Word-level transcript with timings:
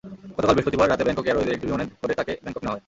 গতকাল 0.35 0.53
বৃহস্পতিবার 0.55 0.89
রাতে 0.91 1.03
ব্যাংকক 1.05 1.25
এয়ারওয়েজের 1.27 1.55
একটি 1.55 1.67
বিমানে 1.67 1.85
করে 2.01 2.13
তাঁকে 2.19 2.33
ব্যাংকক 2.43 2.61
নেওয়া 2.63 2.73
হয়। 2.73 2.79